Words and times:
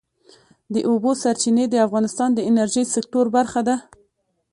د 0.73 0.75
اوبو 0.89 1.11
سرچینې 1.21 1.65
د 1.69 1.75
افغانستان 1.87 2.29
د 2.33 2.39
انرژۍ 2.49 2.83
سکتور 2.95 3.25
برخه 3.35 3.61
ده. 3.67 3.75